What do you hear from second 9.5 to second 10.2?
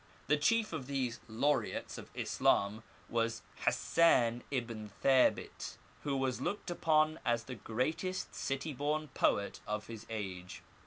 of his